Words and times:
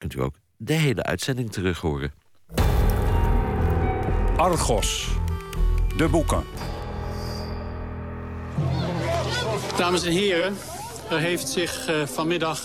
kunt 0.00 0.14
u 0.14 0.20
ook 0.20 0.34
de 0.56 0.72
hele 0.72 1.02
uitzending 1.02 1.52
terug 1.52 1.80
horen. 1.80 2.12
Argos, 4.36 5.08
de 5.96 6.08
boeken. 6.08 6.44
Dames 9.76 10.04
en 10.04 10.12
heren, 10.12 10.56
er 11.10 11.18
heeft 11.18 11.48
zich 11.48 11.88
uh, 11.88 12.06
vanmiddag 12.06 12.60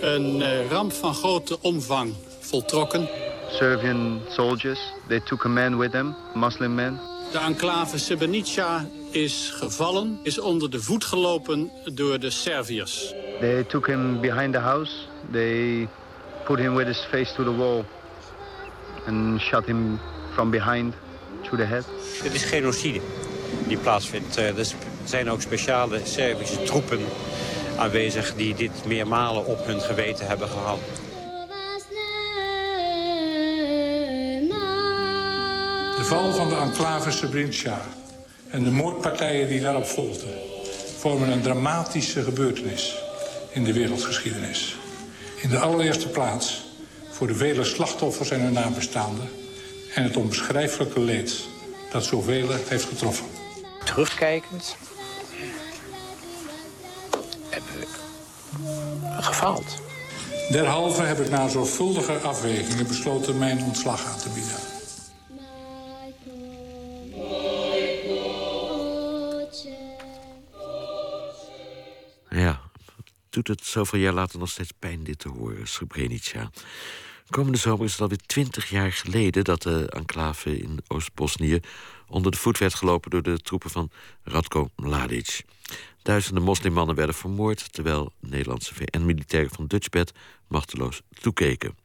een 0.00 0.40
uh, 0.40 0.70
ramp 0.70 0.92
van 0.92 1.14
grote 1.14 1.60
omvang 1.60 2.14
voltrokken. 2.40 3.08
Serbian 3.48 4.20
soldiers, 4.28 4.92
they 5.08 5.20
took 5.20 5.44
a 5.44 5.48
man 5.48 5.78
with 5.78 5.90
them, 5.90 6.14
Muslim 6.34 6.74
man. 6.74 7.00
De 7.32 7.38
enclave 7.38 7.98
Srebrenica 7.98 8.86
is 9.10 9.52
gevallen, 9.54 10.18
is 10.22 10.38
onder 10.38 10.70
de 10.70 10.80
voet 10.82 11.04
gelopen 11.04 11.70
door 11.94 12.18
de 12.18 12.30
Serviërs. 12.30 13.14
They 13.40 13.64
took 13.64 13.86
him 13.86 14.20
behind 14.20 14.52
the 14.52 14.60
house. 14.60 14.92
They 15.30 15.88
put 16.44 16.58
him 16.58 16.74
with 16.74 16.86
his 16.86 17.04
face 17.10 17.34
to 17.34 17.44
the 17.44 17.56
wall 17.56 17.84
and 19.06 19.40
shot 19.40 19.66
him 19.66 19.98
from 20.34 20.50
behind 20.50 20.94
through 21.42 21.58
the 21.62 21.66
head. 21.66 21.84
Dit 22.22 22.34
is 22.34 22.44
genocide 22.44 23.00
die 23.66 23.76
plaatsvindt. 23.76 24.36
Eh, 24.36 24.58
er 24.58 24.66
zijn 25.04 25.30
ook 25.30 25.40
speciale 25.40 26.00
Servische 26.04 26.62
troepen 26.62 27.00
aanwezig 27.76 28.34
die 28.34 28.54
dit 28.54 28.84
meermalen 28.86 29.46
op 29.46 29.66
hun 29.66 29.80
geweten 29.80 30.26
hebben 30.26 30.48
gehad. 30.48 30.78
De 35.96 36.04
val 36.04 36.32
van 36.32 36.48
de 36.48 36.56
enclave 36.56 37.10
Srebrenica 37.10 37.80
en 38.50 38.64
de 38.64 38.70
moordpartijen 38.70 39.48
die 39.48 39.60
daarop 39.60 39.86
volgden... 39.86 40.34
vormen 40.98 41.28
een 41.28 41.42
dramatische 41.42 42.22
gebeurtenis 42.22 42.94
in 43.50 43.64
de 43.64 43.72
wereldgeschiedenis. 43.72 44.76
In 45.42 45.48
de 45.48 45.58
allereerste 45.58 46.08
plaats 46.08 46.62
voor 47.10 47.26
de 47.26 47.34
vele 47.34 47.64
slachtoffers 47.64 48.30
en 48.30 48.40
hun 48.40 48.52
nabestaanden... 48.52 49.28
en 49.94 50.02
het 50.02 50.16
onbeschrijfelijke 50.16 51.00
leed 51.00 51.46
dat 51.90 52.04
zoveel 52.04 52.48
heeft 52.68 52.84
getroffen. 52.84 53.26
Terugkijkend 53.84 54.76
hebben 57.48 57.72
we 57.80 57.86
gefaald. 59.22 59.80
Derhalve 60.50 61.02
heb 61.02 61.20
ik 61.20 61.30
na 61.30 61.48
zorgvuldige 61.48 62.12
afwegingen 62.12 62.86
besloten 62.86 63.38
mijn 63.38 63.62
ontslag 63.62 64.04
aan 64.04 64.18
te 64.18 64.28
bieden. 64.28 64.71
Doet 73.46 73.60
het 73.60 73.68
zoveel 73.68 73.98
jaar 73.98 74.12
later 74.12 74.38
nog 74.38 74.50
steeds 74.50 74.72
pijn 74.78 75.04
dit 75.04 75.18
te 75.18 75.28
horen, 75.28 75.68
Srebrenica. 75.68 76.50
Komende 77.30 77.58
zomer 77.58 77.84
is 77.84 77.92
het 77.92 78.00
alweer 78.00 78.20
twintig 78.26 78.70
jaar 78.70 78.92
geleden 78.92 79.44
dat 79.44 79.62
de 79.62 79.86
enclave 79.88 80.58
in 80.58 80.78
Oost-Bosnië 80.86 81.60
onder 82.08 82.30
de 82.32 82.38
voet 82.38 82.58
werd 82.58 82.74
gelopen 82.74 83.10
door 83.10 83.22
de 83.22 83.38
troepen 83.38 83.70
van 83.70 83.90
Radko 84.22 84.70
Mladic. 84.76 85.44
Duizenden 86.02 86.42
moslimmannen 86.42 86.94
werden 86.94 87.14
vermoord, 87.14 87.72
terwijl 87.72 88.12
Nederlandse 88.20 88.74
VN-militairen 88.74 89.50
van 89.50 89.66
Dutchbed 89.66 90.12
machteloos 90.48 91.00
toekeken. 91.20 91.76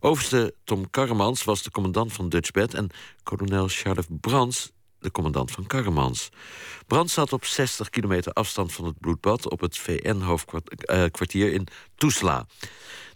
Overste 0.00 0.54
Tom 0.64 0.90
Karremans 0.90 1.44
was 1.44 1.62
de 1.62 1.70
commandant 1.70 2.12
van 2.12 2.28
Dutchbed 2.28 2.74
en 2.74 2.90
kolonel 3.22 3.68
Charles 3.68 4.06
Brands 4.08 4.72
de 5.02 5.10
commandant 5.10 5.50
van 5.50 5.66
Karremans. 5.66 6.30
Brand 6.86 7.10
zat 7.10 7.32
op 7.32 7.44
60 7.44 7.90
kilometer 7.90 8.32
afstand 8.32 8.72
van 8.72 8.84
het 8.84 8.98
bloedbad... 9.00 9.48
op 9.50 9.60
het 9.60 9.78
VN-hoofdkwartier 9.78 11.52
in 11.52 11.66
Tuzla. 11.94 12.46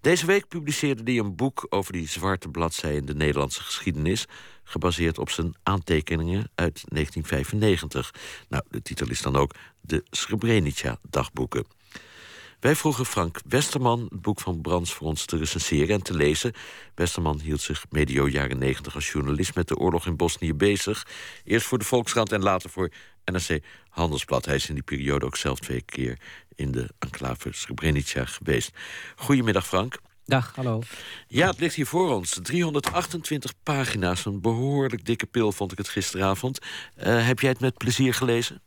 Deze 0.01 0.27
week 0.27 0.49
publiceerde 0.49 1.03
hij 1.13 1.19
een 1.19 1.37
boek 1.37 1.67
over 1.69 1.93
die 1.93 2.09
zwarte 2.09 2.49
bladzij... 2.49 2.95
in 2.95 3.07
de 3.07 3.15
Nederlandse 3.15 3.63
geschiedenis... 3.63 4.27
gebaseerd 4.65 5.19
op 5.19 5.31
zijn 5.31 5.55
aantekeningen 5.63 6.51
uit 6.55 6.85
1995. 6.89 8.15
Nou, 8.49 8.65
de 8.69 8.83
titel 8.83 9.09
is 9.09 9.23
dan 9.23 9.37
ook 9.37 9.55
de 9.81 10.05
Srebrenica-dagboeken. 10.11 11.76
Wij 12.61 12.77
vroegen 12.77 13.07
Frank 13.07 13.41
Westerman 13.49 14.07
het 14.11 14.23
boek 14.23 14.41
van 14.41 14.61
Brands 14.61 14.93
voor 14.93 15.07
ons 15.07 15.25
te 15.25 15.37
recenseren 15.37 15.95
en 15.95 16.03
te 16.03 16.15
lezen. 16.15 16.53
Westerman 16.95 17.41
hield 17.41 17.61
zich 17.61 17.85
medio 17.91 18.29
jaren 18.29 18.59
negentig 18.59 18.95
als 18.95 19.11
journalist 19.11 19.55
met 19.55 19.69
de 19.69 19.77
oorlog 19.77 20.07
in 20.07 20.17
Bosnië 20.17 20.55
bezig. 20.55 21.07
Eerst 21.45 21.67
voor 21.67 21.79
de 21.79 21.85
Volkskrant 21.85 22.33
en 22.33 22.43
later 22.43 22.71
voor 22.71 22.91
NRC 23.25 23.63
Handelsblad. 23.89 24.45
Hij 24.45 24.55
is 24.55 24.69
in 24.69 24.75
die 24.75 24.83
periode 24.83 25.27
ook 25.27 25.37
zelf 25.37 25.59
twee 25.59 25.83
keer 25.83 26.19
in 26.55 26.73
de 26.73 26.89
enclave 26.99 27.49
Srebrenica 27.53 28.25
geweest. 28.25 28.71
Goedemiddag 29.17 29.67
Frank. 29.67 29.99
Dag, 30.25 30.53
hallo. 30.55 30.83
Ja, 31.29 31.47
het 31.47 31.61
ligt 31.61 31.75
hier 31.75 31.87
voor 31.87 32.15
ons. 32.15 32.39
328 32.43 33.53
pagina's, 33.63 34.25
een 34.25 34.41
behoorlijk 34.41 35.05
dikke 35.05 35.27
pil 35.27 35.53
vond 35.53 35.73
ik 35.73 35.79
het 35.79 35.89
gisteravond. 35.89 36.59
Uh, 36.99 37.27
heb 37.27 37.41
jij 37.41 37.51
het 37.51 37.61
met 37.61 37.77
plezier 37.77 38.15
gelezen? 38.15 38.63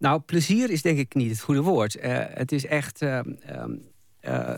Nou, 0.00 0.20
plezier 0.20 0.70
is 0.70 0.82
denk 0.82 0.98
ik 0.98 1.14
niet 1.14 1.30
het 1.30 1.40
goede 1.40 1.60
woord. 1.60 1.96
Uh, 1.96 2.02
het 2.28 2.52
is 2.52 2.66
echt 2.66 3.02
uh, 3.02 3.20
uh, 4.22 4.54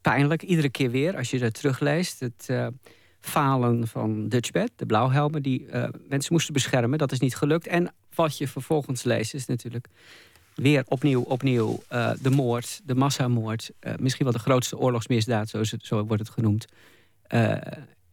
pijnlijk, 0.00 0.42
iedere 0.42 0.70
keer 0.70 0.90
weer, 0.90 1.16
als 1.16 1.30
je 1.30 1.38
het 1.38 1.54
terugleest. 1.54 2.20
Het 2.20 2.50
falen 3.20 3.88
van 3.88 4.28
Dutchbed, 4.28 4.72
de 4.76 4.86
blauwhelmen, 4.86 5.42
die 5.42 5.66
mensen 6.08 6.32
moesten 6.32 6.52
beschermen. 6.52 6.98
Dat 6.98 7.12
is 7.12 7.20
niet 7.20 7.36
gelukt. 7.36 7.66
En 7.66 7.94
wat 8.14 8.38
je 8.38 8.48
vervolgens 8.48 9.02
leest, 9.02 9.34
is 9.34 9.46
natuurlijk 9.46 9.88
weer 10.54 10.84
opnieuw, 10.88 11.22
opnieuw 11.22 11.82
de 12.20 12.30
moord, 12.30 12.80
de 12.84 12.94
massamoord. 12.94 13.70
misschien 13.98 14.24
wel 14.24 14.34
de 14.34 14.38
grootste 14.38 14.78
oorlogsmisdaad, 14.78 15.48
zo, 15.48 15.62
zo 15.62 16.04
wordt 16.04 16.22
het 16.22 16.32
genoemd. 16.32 16.66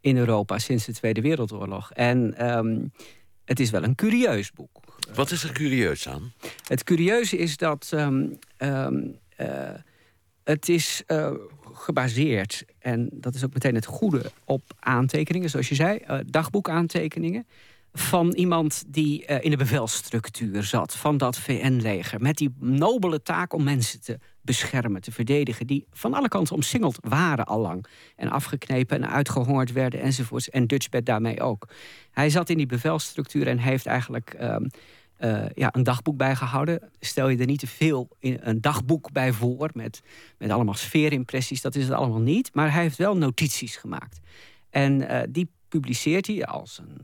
in 0.01 0.17
Europa 0.17 0.57
sinds 0.57 0.85
de 0.85 0.93
Tweede 0.93 1.21
Wereldoorlog. 1.21 1.91
En 1.91 2.47
um, 2.57 2.91
het 3.45 3.59
is 3.59 3.69
wel 3.69 3.83
een 3.83 3.95
curieus 3.95 4.51
boek. 4.51 4.90
Wat 5.13 5.31
is 5.31 5.43
er 5.43 5.51
curieus 5.51 6.07
aan? 6.07 6.33
Het 6.67 6.83
curieuze 6.83 7.37
is 7.37 7.57
dat 7.57 7.91
um, 7.93 8.39
um, 8.57 9.17
uh, 9.41 9.47
het 10.43 10.69
is 10.69 11.03
uh, 11.07 11.31
gebaseerd, 11.73 12.63
en 12.79 13.09
dat 13.11 13.35
is 13.35 13.43
ook 13.43 13.53
meteen 13.53 13.75
het 13.75 13.85
goede, 13.85 14.31
op 14.45 14.61
aantekeningen, 14.79 15.49
zoals 15.49 15.69
je 15.69 15.75
zei, 15.75 15.99
uh, 16.09 16.17
dagboekaantekeningen 16.25 17.47
van 17.93 18.33
iemand 18.33 18.83
die 18.87 19.25
in 19.25 19.49
de 19.49 19.57
bevelstructuur 19.57 20.63
zat 20.63 20.95
van 20.95 21.17
dat 21.17 21.37
VN-leger. 21.37 22.21
Met 22.21 22.37
die 22.37 22.53
nobele 22.59 23.21
taak 23.21 23.53
om 23.53 23.63
mensen 23.63 24.01
te 24.01 24.19
beschermen, 24.41 25.01
te 25.01 25.11
verdedigen. 25.11 25.67
Die 25.67 25.85
van 25.91 26.13
alle 26.13 26.27
kanten 26.27 26.55
omsingeld 26.55 26.97
waren 27.01 27.45
allang. 27.45 27.85
En 28.15 28.29
afgeknepen 28.29 29.03
en 29.03 29.09
uitgehongerd 29.09 29.71
werden 29.71 30.01
enzovoorts. 30.01 30.49
En 30.49 30.67
Dutchbed 30.67 31.05
daarmee 31.05 31.41
ook. 31.41 31.67
Hij 32.11 32.29
zat 32.29 32.49
in 32.49 32.57
die 32.57 32.65
bevelstructuur 32.65 33.47
en 33.47 33.57
heeft 33.57 33.85
eigenlijk... 33.85 34.35
Um, 34.41 34.69
uh, 35.23 35.45
ja, 35.53 35.69
een 35.75 35.83
dagboek 35.83 36.17
bijgehouden. 36.17 36.91
Stel 36.99 37.29
je 37.29 37.37
er 37.37 37.45
niet 37.45 37.59
te 37.59 37.67
veel 37.67 38.09
in 38.19 38.37
een 38.41 38.61
dagboek 38.61 39.11
bij 39.11 39.33
voor 39.33 39.69
met, 39.73 40.01
met 40.37 40.49
allemaal 40.49 40.73
sfeerimpressies. 40.73 41.61
Dat 41.61 41.75
is 41.75 41.83
het 41.83 41.93
allemaal 41.93 42.19
niet. 42.19 42.49
Maar 42.53 42.73
hij 42.73 42.81
heeft 42.81 42.97
wel 42.97 43.17
notities 43.17 43.75
gemaakt. 43.75 44.19
En 44.69 45.01
uh, 45.01 45.19
die 45.29 45.49
publiceert 45.67 46.27
hij 46.27 46.45
als 46.45 46.77
een 46.77 47.01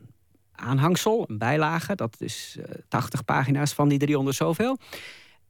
aanhangsel, 0.52 1.26
een 1.28 1.38
bijlage. 1.38 1.96
Dat 1.96 2.16
is 2.20 2.58
uh, 2.60 2.66
80 2.88 3.26
pagina's 3.26 3.74
van 3.74 3.88
die 3.88 4.00
300 4.00 4.36
zoveel. 4.36 4.78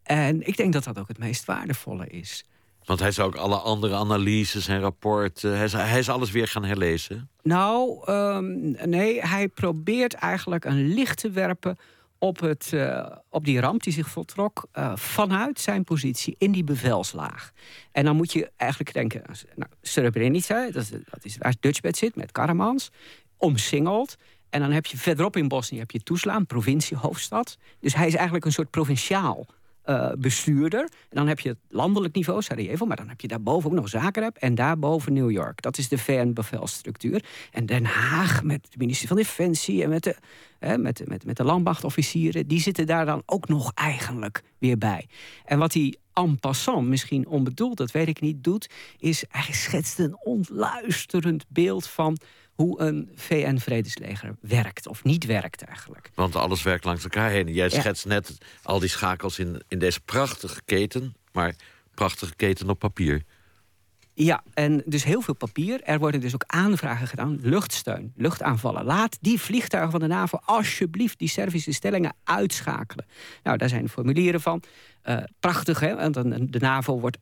En 0.04 0.48
ik 0.48 0.58
denk 0.58 0.74
dat 0.74 0.84
dat 0.84 1.00
ook 1.00 1.08
het 1.08 1.18
meest 1.18 1.46
waardevolle 1.46 2.08
is. 2.08 2.46
Want 2.84 3.00
hij 3.00 3.12
zou 3.12 3.28
ook 3.28 3.36
alle 3.36 3.58
andere 3.58 3.96
analyses 3.96 4.68
en 4.68 4.80
rapporten... 4.80 5.56
Hij 5.56 5.66
is, 5.66 5.74
hij 5.74 6.00
is 6.00 6.10
alles 6.10 6.32
weer 6.32 6.48
gaan 6.48 6.64
herlezen? 6.64 7.30
Nou, 7.42 8.12
um, 8.12 8.76
nee, 8.86 9.22
hij 9.22 9.48
probeert 9.48 10.14
eigenlijk 10.14 10.66
een 10.66 10.94
licht 10.94 11.18
te 11.18 11.30
werpen 11.30 11.78
op, 12.20 12.40
het, 12.40 12.72
uh, 12.74 13.08
op 13.30 13.46
die 13.46 13.60
ramp 13.60 13.84
die 13.84 13.94
zich 13.94 14.10
voltrok 14.10 14.68
uh, 14.74 14.96
vanuit 14.96 15.60
zijn 15.60 15.84
positie 15.84 16.36
in 16.38 16.52
die 16.52 16.64
bevelslaag. 16.64 17.52
En 17.92 18.06
dan 18.06 18.16
moet 18.16 18.32
je 18.32 18.52
eigenlijk 18.56 18.94
denken, 18.94 19.22
nou, 19.56 19.68
dat 20.72 20.82
is, 20.82 20.90
dat 20.90 21.26
is 21.26 21.38
waar 21.38 21.56
Dutchbed 21.60 21.98
zit 21.98 22.16
met 22.16 22.32
Karamans, 22.32 22.92
omsingeld. 23.38 24.16
En 24.50 24.60
dan 24.60 24.72
heb 24.72 24.86
je 24.86 24.98
verderop 24.98 25.36
in 25.36 25.48
Bosnië 25.48 25.80
heb 25.80 25.92
je 25.92 26.00
Tuzla, 26.00 26.40
provinciehoofdstad. 26.40 27.58
Dus 27.80 27.96
hij 27.96 28.08
is 28.08 28.16
eigenlijk 28.16 28.46
een 28.46 28.52
soort 28.52 28.70
provinciaal 28.70 29.48
uh, 29.90 30.12
bestuurder. 30.18 30.82
En 30.82 31.16
dan 31.16 31.28
heb 31.28 31.40
je 31.40 31.50
het 31.50 31.58
landelijk 31.70 32.16
niveau, 32.16 32.42
Sarajevo, 32.42 32.86
maar 32.86 32.98
dan 32.98 33.10
heb 33.10 33.22
je 33.22 33.28
daarboven 33.28 33.70
ook 33.70 33.76
nog 33.76 33.90
Zagreb 33.90 34.36
en 34.36 34.56
daarboven 34.56 35.14
New 35.14 35.32
York. 35.32 35.62
Dat 35.62 35.78
is 35.78 35.88
de 35.88 35.98
VN-bevelstructuur. 35.98 37.24
En 37.52 37.66
Den 37.66 37.86
Haag 37.86 38.44
met 38.44 38.68
de 38.70 38.78
minister 38.78 39.08
van 39.08 39.18
Defensie 39.18 39.84
en 39.84 39.90
met 39.90 40.04
de, 40.04 40.16
hè, 40.60 40.78
met, 40.78 41.08
met, 41.08 41.26
met 41.26 41.38
de 41.38 41.44
landmachtofficieren, 41.44 42.48
die 42.48 42.62
zitten 42.62 42.86
daar 42.86 43.06
dan 43.06 43.24
ook 43.26 43.48
nog 43.48 43.72
eigenlijk 43.74 44.44
weer 44.58 44.78
bij. 44.78 45.08
En 45.46 45.60
wat 45.60 45.74
hij 45.74 45.98
en 46.18 46.40
passant, 46.40 46.88
misschien 46.88 47.28
onbedoeld, 47.28 47.78
dat 47.78 47.92
weet 47.92 48.08
ik 48.08 48.22
niet, 48.22 48.44
doet, 48.44 48.70
is 48.98 49.24
hij 49.30 49.54
schetst 49.54 50.00
een 50.00 50.18
ontluisterend 50.24 51.46
beeld 51.48 51.88
van 51.88 52.18
hoe 52.54 52.82
een 52.82 53.12
VN-vredesleger 53.16 54.36
werkt 54.42 54.88
of 54.88 55.04
niet 55.04 55.26
werkt 55.26 55.62
eigenlijk. 55.62 56.12
Want 56.16 56.36
alles 56.36 56.64
werkt 56.64 56.84
langs 56.84 57.04
elkaar 57.04 57.30
heen. 57.30 57.54
Jij 57.54 57.70
schetst 57.70 58.06
net 58.06 58.38
al 58.64 58.80
die 58.80 58.90
schakels 58.90 59.40
in, 59.40 59.62
in 59.68 59.80
deze 59.80 60.00
prachtige 60.00 60.62
keten, 60.66 61.16
maar 61.32 61.56
prachtige 61.94 62.36
keten 62.36 62.70
op 62.70 62.80
papier. 62.80 63.24
Ja, 64.20 64.44
en 64.54 64.84
dus 64.86 65.04
heel 65.04 65.22
veel 65.22 65.36
papier. 65.36 65.82
Er 65.84 66.00
worden 66.00 66.22
dus 66.22 66.34
ook 66.34 66.44
aanvragen 66.48 67.08
gedaan. 67.08 67.40
Luchtsteun, 67.42 68.14
luchtaanvallen. 68.16 68.86
Laat 68.86 69.18
die 69.22 69.42
vliegtuigen 69.42 69.92
van 69.92 70.00
de 70.00 70.08
NAVO 70.08 70.40
alsjeblieft 70.46 71.20
die 71.20 71.30
Servische 71.30 71.72
stellingen 71.72 72.14
uitschakelen. 72.24 73.06
Nou, 73.44 73.58
daar 73.58 73.70
zijn 73.70 73.90
formulieren 73.90 74.42
van. 74.42 74.64
Uh, 75.04 75.18
prachtig, 75.40 75.80
hè? 75.80 75.96
Want 75.96 76.14
de 76.52 76.60
NAVO 76.60 77.00
wordt 77.00 77.18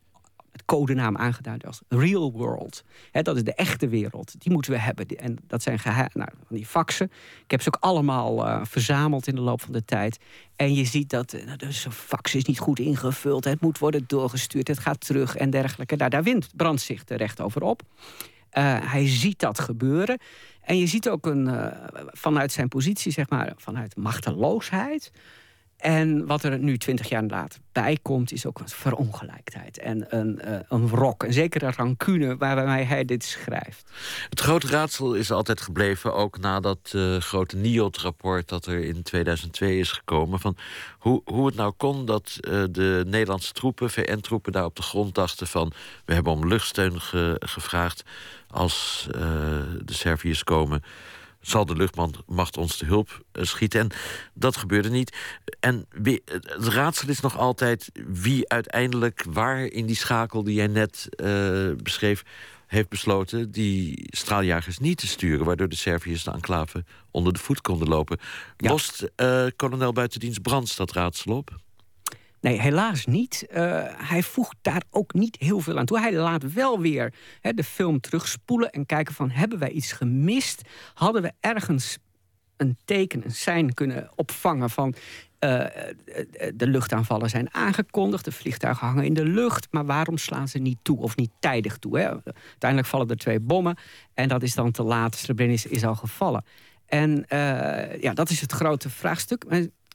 het 0.55 0.65
codenaam 0.65 1.17
aangeduid 1.17 1.65
als 1.65 1.81
real 1.87 2.31
world. 2.31 2.83
dat 3.11 3.35
is 3.35 3.43
de 3.43 3.53
echte 3.53 3.87
wereld. 3.87 4.35
Die 4.37 4.51
moeten 4.51 4.71
we 4.71 4.77
hebben. 4.77 5.07
En 5.07 5.37
dat 5.47 5.61
zijn 5.61 5.79
nou, 6.13 6.29
die 6.49 6.65
faxen. 6.65 7.11
Ik 7.43 7.51
heb 7.51 7.61
ze 7.61 7.67
ook 7.67 7.77
allemaal 7.79 8.47
uh, 8.47 8.61
verzameld 8.63 9.27
in 9.27 9.35
de 9.35 9.41
loop 9.41 9.61
van 9.61 9.73
de 9.73 9.85
tijd. 9.85 10.19
En 10.55 10.73
je 10.73 10.85
ziet 10.85 11.09
dat 11.09 11.33
uh, 11.33 11.45
nou, 11.45 11.57
dus 11.57 11.87
fax 11.91 12.35
is 12.35 12.45
niet 12.45 12.59
goed 12.59 12.79
ingevuld. 12.79 13.43
Het 13.43 13.61
moet 13.61 13.77
worden 13.77 14.03
doorgestuurd. 14.07 14.67
Het 14.67 14.79
gaat 14.79 15.05
terug 15.05 15.35
en 15.35 15.49
dergelijke. 15.49 15.95
Nou, 15.95 16.09
daar 16.09 16.23
wint 16.23 16.47
Brand 16.55 16.81
zich 16.81 17.03
terecht 17.03 17.41
over 17.41 17.61
op. 17.61 17.81
Uh, 17.81 18.91
hij 18.91 19.07
ziet 19.07 19.39
dat 19.39 19.59
gebeuren. 19.59 20.19
En 20.61 20.77
je 20.77 20.87
ziet 20.87 21.09
ook 21.09 21.25
een, 21.25 21.73
vanuit 22.07 22.51
zijn 22.51 22.67
positie, 22.67 23.11
zeg 23.11 23.29
maar, 23.29 23.53
vanuit 23.57 23.95
machteloosheid 23.95 25.11
en 25.77 26.25
wat 26.25 26.44
er 26.44 26.60
nu 26.60 26.77
twintig 26.77 27.10
jaar 27.10 27.24
later 27.24 27.60
bij 27.72 27.98
komt, 28.01 28.31
is 28.31 28.45
ook 28.45 28.60
een 28.60 28.69
verongelijkheid. 28.69 29.77
En 29.77 30.06
een, 30.18 30.42
uh, 30.45 30.60
een 30.69 30.88
wrok, 30.88 31.24
een 31.24 31.33
zekere 31.33 31.72
rancune 31.72 32.38
waarbij 32.38 32.83
hij 32.83 33.06
dit 33.06 33.24
schrijft. 33.24 33.92
Het 34.30 34.39
grote 34.39 34.68
raadsel 34.68 35.13
is 35.13 35.31
altijd 35.31 35.62
gebleven, 35.62 36.13
ook 36.13 36.39
na 36.39 36.60
dat 36.60 36.92
uh, 36.95 37.18
grote 37.18 37.56
NIOT-rapport... 37.56 38.48
dat 38.48 38.66
er 38.66 38.83
in 38.83 39.04
2002 39.04 39.80
is 39.80 39.92
gekomen, 39.92 40.39
van 40.39 40.57
hoe, 40.98 41.22
hoe 41.25 41.45
het 41.45 41.56
nou 41.56 41.74
kon... 41.77 42.06
dat 42.06 42.38
uh, 42.42 42.63
de 42.72 43.04
Nederlandse 43.07 43.54
troepen, 43.54 43.89
VN-troepen, 43.89 44.51
daar 44.51 44.66
op 44.66 44.75
de 44.75 44.81
grond 44.81 45.16
dachten 45.16 45.48
van... 45.48 45.72
we 46.06 46.13
hebben 46.13 46.33
om 46.33 46.48
luchtsteun 46.48 47.01
ge 47.01 47.36
gevraagd 47.39 48.04
als 48.48 49.07
de 49.86 49.94
Serviërs 49.94 50.44
komen 50.44 50.83
zal 51.47 51.65
de 51.65 51.75
luchtmacht 51.75 52.57
ons 52.57 52.77
te 52.77 52.86
hulp 52.86 53.24
eh, 53.31 53.44
schieten. 53.44 53.80
En 53.80 53.89
dat 54.33 54.57
gebeurde 54.57 54.89
niet. 54.89 55.18
En 55.59 55.86
het 56.44 56.68
raadsel 56.68 57.09
is 57.09 57.19
nog 57.19 57.38
altijd 57.38 57.89
wie 58.07 58.50
uiteindelijk 58.50 59.25
waar 59.30 59.65
in 59.65 59.86
die 59.86 59.95
schakel 59.95 60.44
die 60.44 60.56
jij 60.56 60.68
net 60.68 61.07
uh, 61.24 61.71
beschreef 61.83 62.24
heeft 62.68 62.89
besloten 62.89 63.51
die 63.51 64.07
straaljagers 64.09 64.77
niet 64.77 64.97
te 64.97 65.07
sturen... 65.07 65.45
waardoor 65.45 65.69
de 65.69 65.75
Serviërs 65.75 66.24
de 66.24 66.31
enclave 66.31 66.83
onder 67.12 67.33
de 67.33 67.39
voet 67.39 67.62
konden 67.62 67.88
lopen. 67.88 68.19
Lost 68.57 69.07
uh, 69.18 69.45
kolonel 69.56 69.94
buitendienst 69.94 70.41
Brands 70.41 70.75
dat 70.75 70.91
raadsel 70.91 71.36
op? 71.36 71.56
Nee, 72.45 72.59
helaas 72.59 73.06
niet. 73.06 73.47
Uh, 73.50 73.83
hij 73.97 74.24
voegt 74.24 74.56
daar 74.62 74.83
ook 74.89 75.13
niet 75.13 75.36
heel 75.39 75.59
veel 75.59 75.77
aan 75.77 75.86
toe. 75.86 76.00
Hij 76.00 76.13
laat 76.13 76.53
wel 76.53 76.80
weer 76.80 77.13
de 77.42 77.63
film 77.63 78.00
terugspoelen 78.00 78.69
en 78.69 78.86
kijken 78.86 79.13
van... 79.13 79.30
hebben 79.30 79.59
wij 79.59 79.69
iets 79.69 79.92
gemist? 79.92 80.62
Hadden 80.94 81.21
we 81.21 81.33
ergens 81.39 81.97
een 82.57 82.77
teken, 82.86 83.25
een 83.25 83.31
sein 83.31 83.74
kunnen 83.74 84.09
opvangen 84.15 84.69
van... 84.69 84.95
Uh, 85.39 85.65
de 86.53 86.68
luchtaanvallen 86.68 87.30
zijn 87.30 87.53
aangekondigd, 87.53 88.25
de 88.25 88.31
vliegtuigen 88.31 88.88
hangen 88.88 89.06
in 89.06 89.13
de 89.13 89.25
lucht... 89.25 89.68
maar 89.71 89.86
waarom 89.86 90.18
slaan 90.18 90.48
ze 90.48 90.57
niet 90.57 90.80
toe 90.81 91.00
of 91.00 91.15
niet 91.15 91.31
tijdig 91.39 91.77
toe? 91.77 92.00
Hè? 92.00 92.09
Uiteindelijk 92.09 92.89
vallen 92.89 93.09
er 93.09 93.18
twee 93.18 93.39
bommen 93.39 93.77
en 94.13 94.27
dat 94.27 94.44
is 94.44 94.56
dan 94.56 94.71
te 94.71 94.83
laat. 94.83 95.15
Srebrenica 95.15 95.69
is 95.69 95.86
al 95.86 95.95
gevallen. 95.95 96.45
En 96.86 97.25
ja, 98.00 98.13
dat 98.13 98.30
is 98.30 98.41
het 98.41 98.51
grote 98.51 98.89
vraagstuk 98.89 99.45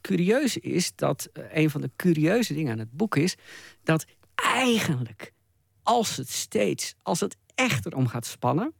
curieuze 0.01 0.59
is 0.59 0.95
dat 0.95 1.29
uh, 1.33 1.43
een 1.51 1.69
van 1.69 1.81
de 1.81 1.91
curieuze 1.95 2.53
dingen 2.53 2.71
aan 2.71 2.79
het 2.79 2.91
boek 2.91 3.15
is 3.15 3.35
dat 3.83 4.05
eigenlijk 4.35 5.33
als 5.83 6.17
het 6.17 6.29
steeds, 6.29 6.95
als 7.01 7.19
het 7.19 7.37
echt 7.55 7.85
erom 7.85 8.07
gaat 8.07 8.25
spannen, 8.25 8.73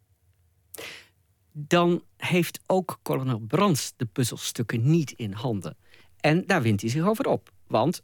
dan 1.51 2.03
heeft 2.18 2.59
ook 2.65 3.00
kolonel 3.01 3.39
Brands 3.39 3.94
de 3.95 4.06
puzzelstukken 4.06 4.89
niet 4.89 5.12
in 5.12 5.31
handen. 5.31 5.77
En 6.19 6.45
daar 6.45 6.62
wint 6.62 6.81
hij 6.81 6.89
zich 6.89 7.06
over 7.06 7.27
op. 7.27 7.51
Want 7.67 8.01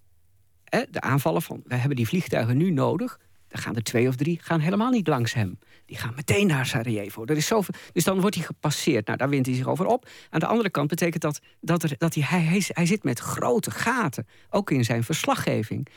de 0.90 1.02
aanvallen 1.02 1.42
van 1.42 1.62
we 1.63 1.75
hebben 1.75 1.96
die 1.96 2.08
vliegtuigen 2.08 2.58
nu 2.58 2.72
nodig. 2.72 3.20
Dan 3.48 3.62
gaan 3.62 3.76
er 3.76 3.84
twee 3.84 4.08
of 4.08 4.16
drie 4.16 4.40
gaan 4.42 4.60
helemaal 4.60 4.92
niet 4.92 5.08
langs 5.08 5.34
hem. 5.34 5.60
Die 5.86 5.98
gaan 5.98 6.14
meteen 6.16 6.48
naar 6.48 6.66
Sarajevo. 6.66 7.26
Er 7.26 7.38
is 7.38 7.48
zoveel, 7.48 7.74
dus 7.94 8.04
dan 8.04 8.20
wordt 8.20 8.36
hij 8.36 8.46
gepasseerd. 8.46 9.06
Nou, 9.06 9.18
daar 9.18 9.30
wint 9.30 9.46
hij 9.46 9.56
zich 9.56 9.68
over 9.68 9.86
op. 9.86 10.10
Aan 10.30 10.40
de 10.40 10.46
andere 10.46 10.70
kant 10.70 10.88
betekent 10.88 11.22
dat 11.22 11.40
dat, 11.62 11.84
er, 11.84 11.96
dat 11.98 12.14
hij, 12.14 12.24
hij, 12.24 12.64
hij, 12.68 12.86
zit 12.86 13.04
met 13.04 13.20
grote 13.20 13.72
gaten. 13.72 14.28
Ook 14.50 14.72
in 14.72 14.84
zijn 14.84 15.04
verslaggeving. 15.04 15.88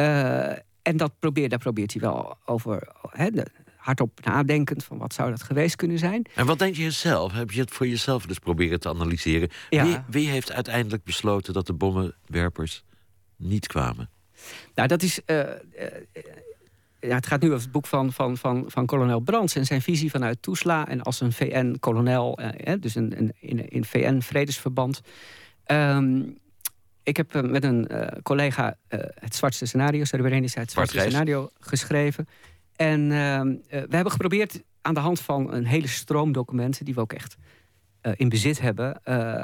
Uh, 0.00 0.50
en 0.82 0.96
dat 0.96 1.18
probeert, 1.18 1.50
daar 1.50 1.58
probeert 1.58 1.92
hij 1.92 2.00
wel 2.00 2.38
over 2.44 2.88
he, 3.10 3.30
de, 3.30 3.46
hardop 3.76 4.24
nadenkend 4.24 4.84
van 4.84 4.98
wat 4.98 5.14
zou 5.14 5.30
dat 5.30 5.42
geweest 5.42 5.76
kunnen 5.76 5.98
zijn. 5.98 6.26
En 6.34 6.46
wat 6.46 6.58
denk 6.58 6.74
je 6.74 6.90
zelf? 6.90 7.32
Heb 7.32 7.50
je 7.50 7.60
het 7.60 7.70
voor 7.70 7.86
jezelf 7.86 8.26
dus 8.26 8.38
proberen 8.38 8.80
te 8.80 8.88
analyseren? 8.88 9.48
Ja. 9.70 9.84
Wie, 9.84 9.98
wie, 10.08 10.28
heeft 10.28 10.52
uiteindelijk 10.52 11.04
besloten 11.04 11.52
dat 11.52 11.66
de 11.66 11.72
bommenwerpers 11.72 12.84
niet 13.36 13.66
kwamen? 13.66 14.10
Nou, 14.74 14.88
dat 14.88 15.02
is. 15.02 15.20
Uh, 15.26 15.38
uh, 15.38 15.52
ja, 17.06 17.14
het 17.14 17.26
gaat 17.26 17.40
nu 17.40 17.48
over 17.48 17.62
het 17.62 17.72
boek 17.72 17.86
van, 17.86 18.12
van, 18.12 18.36
van, 18.36 18.64
van 18.66 18.86
kolonel 18.86 19.20
Brands 19.20 19.54
en 19.54 19.66
zijn 19.66 19.82
visie 19.82 20.10
vanuit 20.10 20.42
Toesla 20.42 20.88
en 20.88 21.02
als 21.02 21.20
een 21.20 21.32
VN-kolonel, 21.32 22.38
eh, 22.38 22.74
dus 22.80 22.94
een, 22.94 23.18
een, 23.18 23.32
in, 23.40 23.68
in 23.68 23.84
VN-vredesverband. 23.84 25.00
Um, 25.66 26.38
ik 27.02 27.16
heb 27.16 27.34
eh, 27.34 27.42
met 27.42 27.64
een 27.64 27.88
uh, 27.90 28.06
collega 28.22 28.76
uh, 28.88 29.00
het 29.14 29.34
zwartste 29.34 29.66
scenario, 29.66 30.04
Srebrenica, 30.04 30.60
het 30.60 30.70
zwartste 30.70 31.00
scenario 31.00 31.50
geschreven. 31.60 32.28
En 32.76 33.12
ehm, 33.12 33.46
we 33.68 33.94
hebben 33.94 34.10
geprobeerd 34.10 34.62
aan 34.82 34.94
de 34.94 35.00
hand 35.00 35.20
van 35.20 35.52
een 35.52 35.66
hele 35.66 35.86
stroom 35.86 36.32
documenten, 36.32 36.84
die 36.84 36.94
we 36.94 37.00
ook 37.00 37.12
echt 37.12 37.36
in 38.16 38.28
bezit 38.28 38.60
hebben, 38.60 39.00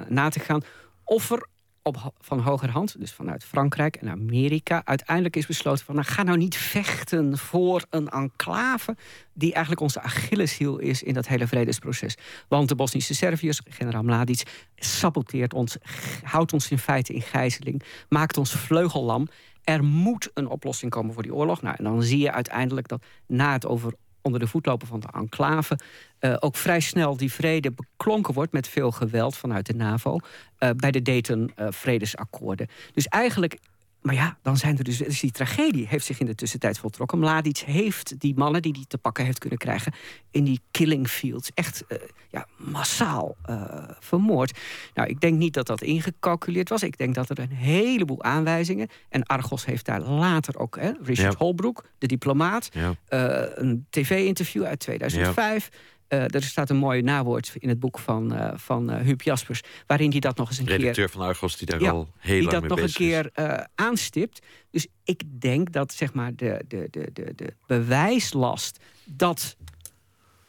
na 0.09 0.29
te 0.29 0.41
gaan 0.41 0.63
of 1.05 1.31
er 1.31 1.49
op, 1.83 2.13
van 2.21 2.41
hogerhand, 2.41 3.01
dus 3.01 3.13
vanuit 3.13 3.45
Frankrijk 3.45 3.97
en 3.97 4.09
Amerika, 4.09 4.83
uiteindelijk 4.85 5.37
is 5.37 5.47
besloten 5.47 5.85
van 5.85 5.95
nou, 5.95 6.07
ga 6.07 6.23
nou 6.23 6.39
niet 6.39 6.57
vechten 6.57 7.39
voor 7.39 7.85
een 7.91 8.09
enclave 8.09 8.97
die 9.33 9.53
eigenlijk 9.53 9.83
onze 9.83 10.01
Achilleshiel 10.01 10.79
is 10.79 11.03
in 11.03 11.15
dat 11.15 11.29
hele 11.29 11.47
vredesproces. 11.47 12.17
Want 12.49 12.69
de 12.69 12.75
Bosnische 12.75 13.15
Serviërs, 13.15 13.61
generaal 13.65 14.03
Mladic, 14.03 14.67
saboteert 14.77 15.55
ons, 15.55 15.77
houdt 16.23 16.53
ons 16.53 16.71
in 16.71 16.79
feite 16.79 17.13
in 17.13 17.23
gijzeling, 17.23 17.83
maakt 18.09 18.37
ons 18.37 18.53
vleugellam. 18.53 19.29
Er 19.65 19.85
moet 19.85 20.31
een 20.35 20.49
oplossing 20.49 20.91
komen 20.91 21.15
voor 21.15 21.23
die 21.23 21.35
oorlog. 21.35 21.63
Nou, 21.63 21.75
en 21.79 21.85
dan 21.85 22.03
zie 22.03 22.19
je 22.19 22.33
uiteindelijk 22.33 22.89
dat 22.89 23.05
na 23.27 23.53
het 23.53 23.67
over 23.67 23.93
onder 24.23 24.41
de 24.41 24.47
voetlopen 24.47 24.87
van 24.87 25.01
de 25.01 25.09
enclave 25.13 25.79
uh, 26.21 26.37
ook 26.41 26.57
vrij 26.57 26.81
snel 26.81 27.17
die 27.17 27.33
vrede 27.33 27.73
beklonken 27.73 28.35
wordt 28.35 28.53
met 28.53 28.69
veel 28.69 28.91
geweld 28.91 29.37
vanuit 29.37 29.67
de 29.67 29.75
NAVO 29.75 30.19
uh, 30.59 30.71
bij 30.77 30.91
de 30.91 31.03
Dayton-vredesakkoorden. 31.03 32.67
Uh, 32.71 32.93
dus 32.93 33.07
eigenlijk 33.07 33.59
maar 34.03 34.15
ja, 34.15 34.37
dan 34.43 34.57
zijn 34.57 34.79
er 34.79 34.85
dus, 34.85 34.99
dus... 34.99 35.21
die 35.21 35.31
tragedie 35.31 35.87
heeft 35.89 36.05
zich 36.05 36.21
in 36.21 36.27
de 36.27 36.35
tussentijd 36.35 36.79
voltrokken. 36.79 37.19
Mladic 37.19 37.59
heeft 37.59 38.21
die 38.21 38.35
mannen 38.37 38.63
die 38.63 38.73
hij 38.73 38.85
te 38.89 38.99
pakken 38.99 39.25
heeft 39.25 39.39
kunnen 39.39 39.59
krijgen... 39.59 39.93
in 40.31 40.45
die 40.45 40.61
killing 40.71 41.09
fields 41.09 41.51
echt 41.55 41.85
uh, 41.89 41.99
ja, 42.31 42.47
massaal 42.57 43.37
uh, 43.51 43.73
vermoord. 44.01 44.59
Nou, 44.95 45.09
ik 45.09 45.21
denk 45.21 45.39
niet 45.39 45.55
dat 45.55 45.67
dat 45.67 45.83
ingecalculeerd 45.83 46.69
was. 46.69 46.83
Ik 46.83 46.99
denk 46.99 47.15
dat 47.15 47.31
er 47.31 47.39
een 47.39 47.51
heleboel 47.51 48.23
aanwijzingen... 48.23 48.89
en 49.09 49.23
Argos 49.23 49.65
heeft 49.65 49.85
daar 49.85 50.01
later 50.01 50.59
ook... 50.59 50.77
Hè, 50.77 50.93
Richard 51.03 51.33
ja. 51.33 51.39
Holbrooke, 51.39 51.83
de 51.99 52.07
diplomaat... 52.07 52.69
Ja. 52.73 52.89
Uh, 52.89 53.51
een 53.55 53.87
tv-interview 53.91 54.65
uit 54.65 54.79
2005... 54.79 55.69
Ja. 55.73 55.79
Uh, 56.13 56.35
er 56.35 56.43
staat 56.43 56.71
een 56.71 56.77
mooi 56.77 57.03
nawoord 57.03 57.53
in 57.59 57.69
het 57.69 57.81
boek 57.81 57.99
van, 57.99 58.35
uh, 58.35 58.51
van 58.55 58.91
uh, 58.91 59.01
Huub 59.01 59.23
Jaspers... 59.23 59.61
waarin 59.87 60.11
hij 60.11 60.21
dat 60.21 60.37
nog 60.37 60.49
eens 60.49 60.59
een 60.59 60.67
Redacteur 60.67 60.93
keer... 60.93 61.03
Redacteur 61.03 61.21
van 61.21 61.29
Argos 61.29 61.57
die 61.57 61.67
daar 61.67 61.91
al 61.91 62.09
heel 62.19 62.43
lang 62.43 62.61
mee 62.61 62.75
bezig 62.75 62.85
is. 62.85 62.95
Die 62.95 63.11
dat 63.11 63.35
nog 63.35 63.49
een 63.49 63.63
keer 63.63 63.67
aanstipt. 63.75 64.47
Dus 64.71 64.87
ik 65.05 65.23
denk 65.41 65.73
dat 65.73 65.93
zeg 65.93 66.13
maar, 66.15 66.35
de, 66.35 66.65
de, 66.69 66.89
de, 66.91 67.11
de, 67.13 67.33
de 67.37 67.55
bewijslast 67.67 68.79
dat 69.05 69.57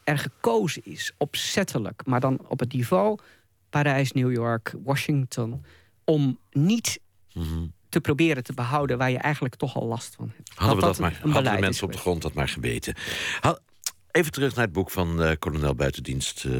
er 0.04 0.18
gekozen 0.18 0.82
is, 0.86 1.14
opzettelijk... 1.18 2.02
maar 2.06 2.20
dan 2.20 2.40
op 2.48 2.60
het 2.60 2.74
niveau 2.74 3.18
Parijs, 3.70 4.12
New 4.12 4.32
York, 4.32 4.76
Washington... 4.84 5.66
om 6.04 6.40
niet... 6.52 7.00
Mm 7.34 7.44
-hmm 7.44 7.74
te 7.94 8.02
proberen 8.02 8.44
te 8.44 8.54
behouden 8.54 8.98
waar 8.98 9.12
je 9.12 9.18
eigenlijk 9.18 9.56
toch 9.56 9.76
al 9.76 9.86
last 9.86 10.16
van 10.16 10.32
hebt. 10.36 10.52
Hadden, 10.56 10.76
we 10.76 10.82
dat, 10.82 11.00
maar, 11.00 11.20
hadden 11.22 11.56
de 11.56 11.60
mensen 11.60 11.86
op 11.86 11.92
de 11.92 11.98
grond 11.98 12.22
dat 12.22 12.34
maar 12.34 12.48
geweten. 12.48 12.96
Even 14.14 14.32
terug 14.32 14.56
naar 14.56 14.64
het 14.64 14.74
boek 14.74 14.92
van 14.92 15.22
uh, 15.22 15.32
kolonel 15.40 15.76
buitendienst 15.76 16.44
uh, 16.44 16.58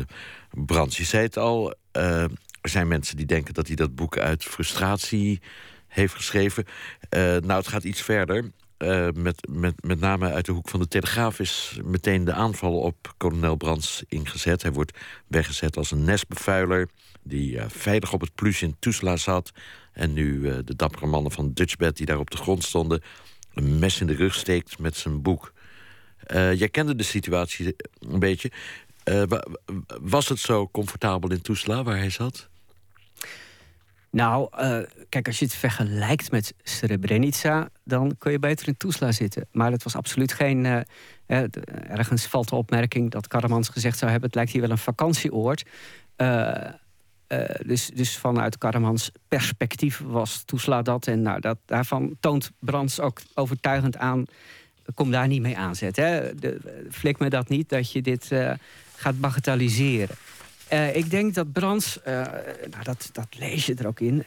Brands. 0.52 0.98
Je 0.98 1.04
zei 1.04 1.24
het 1.24 1.38
al, 1.38 1.74
uh, 1.98 2.22
er 2.62 2.70
zijn 2.70 2.88
mensen 2.88 3.18
die 3.18 3.26
denken 3.26 3.54
dat 3.54 3.68
hij 3.68 3.76
dat 3.76 3.96
boek 3.96 4.18
uit 4.18 4.44
frustratie 4.44 5.42
heeft 5.88 6.14
geschreven. 6.14 6.66
nou, 7.10 7.54
het 7.54 7.68
gaat 7.68 7.84
iets 7.84 8.02
verder. 8.02 8.52
met, 9.14 9.48
met, 9.50 9.84
met 9.84 10.00
name 10.00 10.32
uit 10.32 10.46
de 10.46 10.52
hoek 10.52 10.70
van 10.70 10.80
de 10.80 10.88
Telegraaf 10.88 11.40
is 11.40 11.80
meteen 11.84 12.24
de 12.24 12.34
aanval 12.34 12.80
op 12.80 13.14
kolonel 13.18 13.56
Brands 13.56 14.04
ingezet. 14.08 14.62
Hij 14.62 14.72
wordt 14.72 14.98
weggezet 15.28 15.78
als 15.78 15.92
een 15.92 16.04
nestbevuiler 16.04 16.90
die 17.24 17.60
veilig 17.68 18.14
op 18.14 18.22
het 18.22 18.36
plus 18.36 18.62
in 18.62 18.76
Tuzla 18.80 19.18
zat. 19.18 19.52
En 19.92 20.14
nu 20.14 20.42
de 20.64 20.76
dappere 20.76 21.06
mannen 21.06 21.32
van 21.32 21.54
Dutchbed 21.54 21.98
die 21.98 22.06
daar 22.06 22.20
op 22.20 22.32
de 22.32 22.38
grond 22.38 22.64
stonden... 22.64 23.04
een 23.54 23.80
mes 23.80 24.02
in 24.02 24.08
de 24.08 24.16
rug 24.16 24.34
steekt 24.34 24.80
met 24.80 24.96
zijn 24.96 25.22
boek 25.22 25.54
Uh, 26.28 26.54
jij 26.54 26.70
kende 26.70 26.96
de 26.96 27.04
situatie 27.04 27.76
een 28.00 28.20
beetje. 28.20 28.52
Uh, 29.06 29.24
was 30.02 30.30
het 30.30 30.40
zo 30.40 30.70
comfortabel 30.72 31.32
in 31.32 31.42
Tuzla 31.42 31.84
waar 31.84 31.98
hij 31.98 32.10
zat? 32.10 32.50
Nou, 34.10 34.50
kijk, 35.10 35.28
als 35.28 35.40
je 35.40 35.46
het 35.46 35.54
vergelijkt 35.54 36.32
met 36.32 36.54
Srebrenica, 36.64 37.70
dan 37.84 38.16
kun 38.18 38.32
je 38.32 38.40
beter 38.40 38.68
in 38.68 38.78
Tuzla 38.78 39.12
zitten. 39.12 39.48
Maar 39.52 39.72
het 39.72 39.84
was 39.84 39.96
absoluut 39.96 40.34
geen. 40.34 40.86
Ergens 41.26 42.26
valt 42.26 42.50
de 42.50 42.56
opmerking 42.56 43.12
dat 43.12 43.28
Karamans 43.28 43.70
gezegd 43.70 43.98
zou 43.98 44.12
hebben: 44.12 44.30
het 44.30 44.38
lijkt 44.38 44.52
hier 44.52 44.62
wel 44.62 44.72
een 44.72 44.78
vakantieoord. 44.78 45.64
Dus, 47.66 47.90
dus 47.94 48.18
vanuit 48.18 48.58
Karamans 48.58 49.12
perspectief 49.28 50.02
was 50.06 50.44
Tuzla 50.44 50.82
dat. 50.82 51.08
En 51.08 51.22
nou, 51.22 51.40
dat, 51.40 51.58
daarvan 51.66 52.16
toont 52.20 52.52
Brands 52.60 53.00
ook 53.00 53.22
overtuigend 53.34 53.98
aan. 53.98 54.26
Kom 54.94 55.12
daar 55.12 55.28
niet 55.28 55.42
mee 55.42 55.58
aanzetten. 55.58 56.04
Hè. 56.04 56.32
Flik 56.90 57.20
me 57.20 57.30
dat 57.30 57.50
niet 57.50 57.70
dat 57.70 57.92
je 57.92 58.02
dit 58.02 58.32
gaat 58.96 59.20
bagatelliseren. 59.20 60.16
Uh, 60.74 60.96
ik 60.96 61.10
denk 61.10 61.34
dat 61.34 61.52
Brands, 61.52 62.00
uh, 62.08 62.14
nou 62.70 62.84
dat, 62.84 63.10
dat 63.12 63.28
lees 63.38 63.66
je 63.66 63.76
er 63.76 63.88
ook 63.88 64.00
in, 64.00 64.26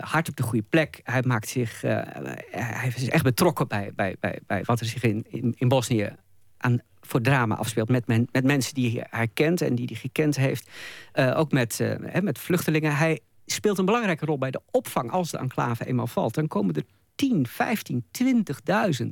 hard 0.00 0.28
op 0.28 0.36
de 0.36 0.42
goede 0.42 0.64
plek. 0.68 1.00
Hij, 1.04 1.22
maakt 1.26 1.48
zich, 1.48 1.80
hij 1.80 2.92
is 2.96 3.08
echt 3.08 3.24
betrokken 3.24 3.68
bij, 3.68 3.92
bij, 3.94 4.16
bij, 4.20 4.38
bij 4.46 4.62
wat 4.64 4.80
er 4.80 4.86
zich 4.86 5.02
in, 5.02 5.26
in, 5.56 5.68
Bosnië 5.68 6.12
aan, 6.56 6.80
voor 7.00 7.20
drama 7.20 7.54
afspeelt. 7.54 7.88
Met, 7.88 8.06
met 8.06 8.44
mensen 8.44 8.74
die 8.74 9.02
hij 9.10 9.28
kent 9.28 9.60
en 9.60 9.74
die 9.74 9.86
hij 9.86 9.96
gekend 9.96 10.36
heeft. 10.36 10.70
ook 11.14 11.52
met, 11.52 11.80
met 12.22 12.38
vluchtelingen. 12.38 12.96
Hij 12.96 13.20
speelt 13.46 13.78
een 13.78 13.84
belangrijke 13.84 14.24
rol 14.24 14.38
bij 14.38 14.50
de 14.50 14.60
opvang 14.70 15.10
als 15.10 15.30
de 15.30 15.38
enclave 15.38 15.86
eenmaal 15.86 16.06
valt. 16.06 16.34
Dan 16.34 16.48
komen 16.48 16.74
er 16.74 16.84
10, 17.20 17.46
15, 17.46 18.04
20.000 18.22 19.06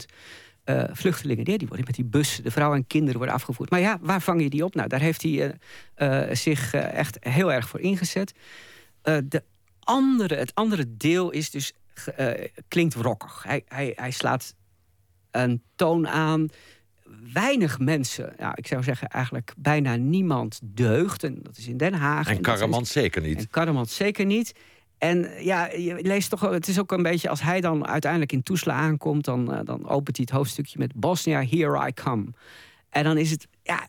uh, 0.64 0.84
vluchtelingen. 0.92 1.44
Die, 1.44 1.58
die 1.58 1.68
worden 1.68 1.86
met 1.86 1.94
die 1.94 2.04
bus, 2.04 2.40
de 2.42 2.50
vrouwen 2.50 2.78
en 2.78 2.86
kinderen 2.86 3.16
worden 3.16 3.34
afgevoerd. 3.34 3.70
Maar 3.70 3.80
ja, 3.80 3.98
waar 4.00 4.20
vang 4.22 4.42
je 4.42 4.50
die 4.50 4.64
op? 4.64 4.74
Nou, 4.74 4.88
daar 4.88 5.00
heeft 5.00 5.22
hij 5.22 5.58
uh, 5.96 6.34
zich 6.34 6.74
echt 6.74 7.16
heel 7.20 7.52
erg 7.52 7.68
voor 7.68 7.80
ingezet. 7.80 8.32
de 9.02 9.42
andere, 9.80 10.34
het 10.34 10.54
andere 10.54 10.96
deel 10.96 11.30
is 11.30 11.50
dus, 11.50 11.72
klinkt 12.68 12.94
rockig. 12.94 13.42
Hij, 13.42 13.62
hij, 13.68 13.92
hij 13.96 14.10
slaat 14.10 14.54
een 15.30 15.62
toon 15.76 16.08
aan. 16.08 16.48
Weinig 17.32 17.78
mensen, 17.78 18.34
nou, 18.38 18.52
ik 18.56 18.66
zou 18.66 18.82
zeggen 18.82 19.08
eigenlijk 19.08 19.52
bijna 19.56 19.96
niemand 19.96 20.60
deugt. 20.62 21.24
En 21.24 21.38
dat 21.42 21.56
is 21.56 21.66
in 21.66 21.76
Den 21.76 21.94
Haag. 21.94 22.28
En, 22.28 22.36
en 22.36 22.42
Karamans 22.42 22.92
zeker 22.92 23.22
niet. 23.22 23.38
En 23.38 23.50
Karamans 23.50 23.96
zeker 23.96 24.26
niet. 24.26 24.54
En 24.98 25.30
ja, 25.38 25.72
je 25.72 25.98
leest 26.02 26.30
toch, 26.30 26.40
het 26.40 26.68
is 26.68 26.78
ook 26.78 26.92
een 26.92 27.02
beetje 27.02 27.28
als 27.28 27.42
hij 27.42 27.60
dan 27.60 27.86
uiteindelijk 27.86 28.32
in 28.32 28.42
Toesla 28.42 28.74
aankomt, 28.74 29.24
dan, 29.24 29.54
uh, 29.54 29.60
dan 29.64 29.88
opent 29.88 30.16
hij 30.16 30.26
het 30.28 30.36
hoofdstukje 30.36 30.78
met 30.78 30.94
Bosnia, 30.94 31.44
Here 31.44 31.88
I 31.88 31.92
Come. 31.92 32.26
En 32.90 33.04
dan 33.04 33.18
is 33.18 33.30
het, 33.30 33.46
ja, 33.62 33.88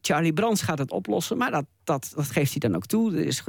Charlie 0.00 0.32
Brands 0.32 0.62
gaat 0.62 0.78
het 0.78 0.90
oplossen, 0.90 1.36
maar 1.36 1.50
dat, 1.50 1.64
dat, 1.84 2.12
dat 2.14 2.30
geeft 2.30 2.50
hij 2.50 2.60
dan 2.60 2.76
ook 2.76 2.86
toe. 2.86 3.10
Dus, 3.10 3.42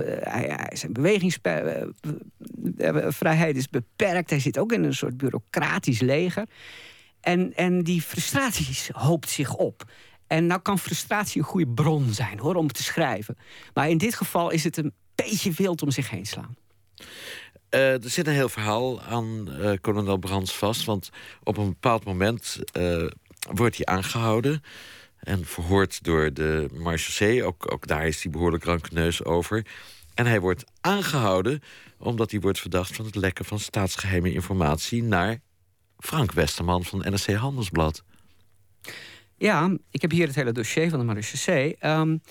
zijn 0.70 0.94
bewegingsvrijheid 0.94 3.56
is 3.56 3.70
beperkt. 3.70 4.30
Hij 4.30 4.40
zit 4.40 4.58
ook 4.58 4.72
in 4.72 4.84
een 4.84 4.94
soort 4.94 5.18
bureaucratisch 5.18 6.00
leger. 6.00 6.48
En, 7.22 7.54
en 7.56 7.84
die 7.84 8.02
frustraties 8.02 8.90
hoopt 8.94 9.30
zich 9.30 9.56
op. 9.56 9.84
En 10.28 10.48
nou 10.48 10.62
kan 10.62 10.80
frustratie 10.80 11.42
een 11.42 11.48
goede 11.48 11.68
bron 11.68 12.14
zijn 12.14 12.40
hoor, 12.40 12.56
om 12.56 12.72
te 12.72 12.84
schrijven. 12.84 13.38
Maar 13.74 13.90
in 13.90 13.98
dit 13.98 14.16
geval 14.16 14.50
is 14.50 14.64
het 14.64 14.78
een 14.78 14.94
beetje 15.16 15.52
wild 15.52 15.82
om 15.82 15.92
zich 15.92 16.10
heen 16.10 16.26
slaan. 16.26 16.56
Uh, 17.70 18.04
er 18.04 18.10
zit 18.10 18.28
een 18.28 18.34
heel 18.34 18.50
verhaal 18.50 19.02
aan 19.02 19.48
uh, 19.50 19.72
kolonel 19.82 20.18
Brands 20.18 20.56
vast. 20.56 20.86
Want 20.86 21.10
op 21.44 21.58
een 21.58 21.70
bepaald 21.70 22.06
moment 22.06 22.60
uh, 22.78 23.10
wordt 23.52 23.76
hij 23.76 23.86
aangehouden. 23.86 24.62
En 25.20 25.46
verhoord 25.46 26.04
door 26.04 26.34
de 26.34 26.68
marechaussee. 26.74 27.44
Ook, 27.44 27.72
ook 27.72 27.88
daar 27.88 28.08
is 28.08 28.24
hij 28.24 28.32
behoorlijk 28.32 28.64
rankeneus 28.64 29.24
over. 29.24 29.66
En 30.14 30.26
hij 30.26 30.40
wordt 30.40 30.64
aangehouden 30.82 31.62
omdat 31.98 32.32
hij 32.32 32.40
wordt 32.40 32.60
verdacht 32.60 32.96
van 32.96 33.06
het 33.06 33.16
lekken 33.16 33.46
van 33.46 33.60
staatsgeheime 33.60 34.34
informatie 34.34 35.04
naar 35.04 35.40
Frank 35.98 36.32
Westerman 36.32 36.84
van 36.84 37.00
NRC 37.00 37.34
Handelsblad. 37.34 38.04
Ja, 39.38 39.78
ik 39.92 40.02
heb 40.02 40.12
hier 40.12 40.28
het 40.28 40.36
hele 40.36 40.52
dossier 40.52 40.90
van 40.90 41.00
de 41.00 41.06
marechaussee. 41.06 41.76
Um, 41.86 42.22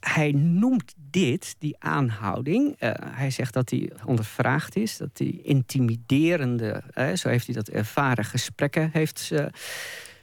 hij 0.00 0.32
noemt 0.32 0.94
dit, 0.96 1.54
die 1.58 1.76
aanhouding. 1.78 2.82
Uh, 2.82 2.90
hij 3.04 3.30
zegt 3.30 3.52
dat 3.52 3.70
hij 3.70 3.92
ondervraagd 4.04 4.76
is, 4.76 4.96
dat 4.96 5.10
hij 5.14 5.40
intimiderende, 5.42 6.82
uh, 6.94 7.14
zo 7.14 7.28
heeft 7.28 7.46
hij 7.46 7.54
dat 7.54 7.68
ervaren, 7.68 8.24
gesprekken 8.24 8.90
heeft. 8.92 9.28
Uh, 9.32 9.46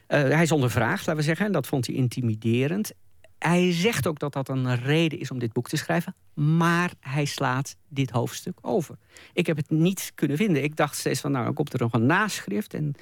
hij 0.06 0.42
is 0.42 0.52
ondervraagd, 0.52 0.98
laten 0.98 1.16
we 1.16 1.22
zeggen, 1.22 1.46
en 1.46 1.52
dat 1.52 1.66
vond 1.66 1.86
hij 1.86 1.94
intimiderend. 1.94 2.92
Hij 3.38 3.72
zegt 3.72 4.06
ook 4.06 4.18
dat 4.18 4.32
dat 4.32 4.48
een 4.48 4.76
reden 4.76 5.18
is 5.18 5.30
om 5.30 5.38
dit 5.38 5.52
boek 5.52 5.68
te 5.68 5.76
schrijven, 5.76 6.14
maar 6.34 6.90
hij 7.00 7.24
slaat 7.24 7.76
dit 7.88 8.10
hoofdstuk 8.10 8.58
over. 8.60 8.96
Ik 9.32 9.46
heb 9.46 9.56
het 9.56 9.70
niet 9.70 10.12
kunnen 10.14 10.36
vinden. 10.36 10.62
Ik 10.62 10.76
dacht 10.76 10.96
steeds 10.96 11.20
van, 11.20 11.32
nou, 11.32 11.44
dan 11.44 11.54
komt 11.54 11.72
er 11.72 11.80
nog 11.80 11.92
een 11.92 12.06
naschrift. 12.06 12.74
En, 12.74 12.94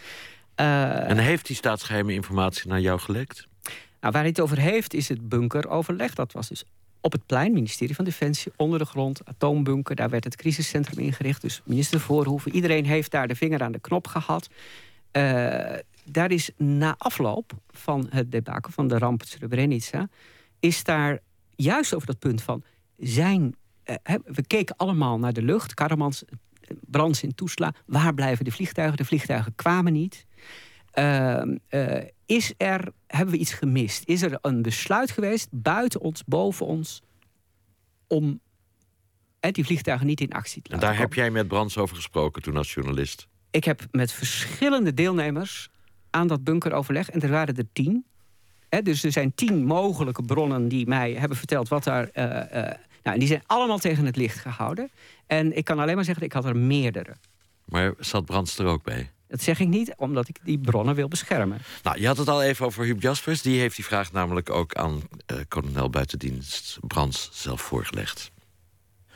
en 0.54 1.18
heeft 1.18 1.46
die 1.46 1.56
staatsgeheime 1.56 2.12
informatie 2.12 2.68
naar 2.68 2.80
jou 2.80 3.00
gelekt? 3.00 3.48
Nou, 4.00 4.12
waar 4.12 4.22
hij 4.22 4.30
het 4.30 4.40
over 4.40 4.58
heeft 4.58 4.94
is 4.94 5.08
het 5.08 5.28
bunkeroverleg. 5.28 6.14
Dat 6.14 6.32
was 6.32 6.48
dus 6.48 6.64
op 7.00 7.12
het 7.12 7.26
plein, 7.26 7.52
ministerie 7.52 7.94
van 7.94 8.04
Defensie, 8.04 8.52
onder 8.56 8.78
de 8.78 8.84
grond, 8.84 9.20
atoombunker. 9.24 9.96
Daar 9.96 10.10
werd 10.10 10.24
het 10.24 10.36
crisiscentrum 10.36 11.04
ingericht. 11.04 11.42
Dus 11.42 11.62
minister 11.64 12.00
Voorhoeven, 12.00 12.54
iedereen 12.54 12.86
heeft 12.86 13.10
daar 13.10 13.28
de 13.28 13.34
vinger 13.34 13.62
aan 13.62 13.72
de 13.72 13.80
knop 13.80 14.06
gehad. 14.06 14.48
Uh, 15.12 15.22
daar 16.04 16.30
is 16.30 16.50
na 16.56 16.94
afloop 16.98 17.52
van 17.70 18.06
het 18.10 18.32
debakel 18.32 18.72
van 18.72 18.88
de 18.88 18.98
ramp 18.98 19.22
Srebrenica... 19.22 20.08
is 20.60 20.84
daar 20.84 21.18
juist 21.56 21.94
over 21.94 22.06
dat 22.06 22.18
punt 22.18 22.42
van 22.42 22.62
zijn... 22.98 23.54
Uh, 23.84 24.14
we 24.24 24.46
keken 24.46 24.76
allemaal 24.76 25.18
naar 25.18 25.32
de 25.32 25.42
lucht, 25.42 25.74
Karamans, 25.74 26.24
Brands 26.80 27.22
in 27.22 27.34
Toesla. 27.34 27.74
Waar 27.86 28.14
blijven 28.14 28.44
de 28.44 28.50
vliegtuigen? 28.50 28.96
De 28.96 29.04
vliegtuigen 29.04 29.54
kwamen 29.54 29.92
niet. 29.92 30.26
Uh, 30.94 31.42
is 32.26 32.54
er, 32.56 32.92
hebben 33.06 33.34
we 33.34 33.40
iets 33.40 33.52
gemist? 33.52 34.02
Is 34.06 34.22
er 34.22 34.38
een 34.40 34.62
besluit 34.62 35.10
geweest, 35.10 35.48
buiten 35.50 36.00
ons, 36.00 36.24
boven 36.24 36.66
ons, 36.66 37.02
om 38.06 38.40
die 39.40 39.64
vliegtuigen 39.64 40.06
niet 40.06 40.20
in 40.20 40.32
actie 40.32 40.62
te 40.62 40.70
laten 40.70 40.88
En 40.88 40.92
daar 40.92 41.02
heb 41.02 41.14
jij 41.14 41.30
met 41.30 41.48
Brands 41.48 41.78
over 41.78 41.96
gesproken 41.96 42.42
toen 42.42 42.56
als 42.56 42.74
journalist? 42.74 43.28
Ik 43.50 43.64
heb 43.64 43.86
met 43.90 44.12
verschillende 44.12 44.94
deelnemers 44.94 45.70
aan 46.10 46.26
dat 46.26 46.44
bunkeroverleg, 46.44 47.10
en 47.10 47.20
er 47.20 47.30
waren 47.30 47.56
er 47.56 47.72
tien. 47.72 48.04
dus 48.82 49.04
er 49.04 49.12
zijn 49.12 49.34
tien 49.34 49.64
mogelijke 49.64 50.22
bronnen 50.22 50.68
die 50.68 50.86
mij 50.86 51.12
hebben 51.12 51.36
verteld 51.36 51.68
wat 51.68 51.84
daar. 51.84 52.10
Uh, 52.14 52.24
uh, 52.24 52.40
nou, 53.02 53.14
en 53.14 53.18
die 53.18 53.28
zijn 53.28 53.42
allemaal 53.46 53.78
tegen 53.78 54.04
het 54.04 54.16
licht 54.16 54.38
gehouden. 54.38 54.90
En 55.26 55.56
ik 55.56 55.64
kan 55.64 55.78
alleen 55.78 55.94
maar 55.94 56.04
zeggen, 56.04 56.24
ik 56.24 56.32
had 56.32 56.44
er 56.44 56.56
meerdere. 56.56 57.16
Maar 57.64 57.94
zat 57.98 58.24
Brands 58.24 58.58
er 58.58 58.66
ook 58.66 58.82
bij? 58.82 59.10
Dat 59.28 59.42
zeg 59.42 59.60
ik 59.60 59.68
niet, 59.68 59.94
omdat 59.96 60.28
ik 60.28 60.38
die 60.42 60.58
bronnen 60.58 60.94
wil 60.94 61.08
beschermen. 61.08 61.58
Nou, 61.82 62.00
je 62.00 62.06
had 62.06 62.16
het 62.16 62.28
al 62.28 62.42
even 62.42 62.66
over 62.66 62.84
Huub 62.84 63.02
Jaspers. 63.02 63.42
Die 63.42 63.60
heeft 63.60 63.76
die 63.76 63.84
vraag 63.84 64.12
namelijk 64.12 64.50
ook 64.50 64.74
aan 64.74 65.02
uh, 65.32 65.38
kolonel 65.48 65.90
buitendienst 65.90 66.78
Brands 66.80 67.28
zelf 67.32 67.60
voorgelegd. 67.60 68.30